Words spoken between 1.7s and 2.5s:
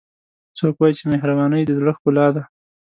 زړه ښکلا ده